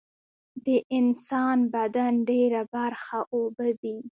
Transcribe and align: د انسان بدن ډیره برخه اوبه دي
د 0.65 0.67
انسان 0.97 1.57
بدن 1.75 2.13
ډیره 2.29 2.61
برخه 2.75 3.19
اوبه 3.35 3.67
دي 3.81 3.95